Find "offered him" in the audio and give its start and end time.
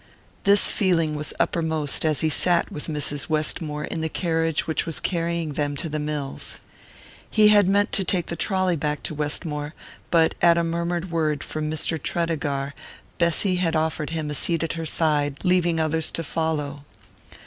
13.75-14.31